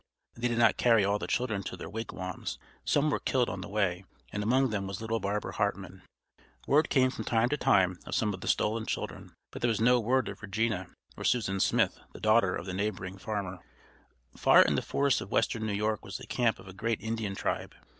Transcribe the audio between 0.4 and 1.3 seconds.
did not carry all the